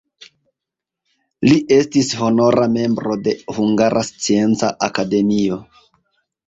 Li 1.49 1.59
estis 1.75 2.09
honora 2.23 2.65
membro 2.79 3.19
de 3.29 3.37
Hungara 3.59 4.05
Scienca 4.13 4.75
Akademio. 4.93 5.65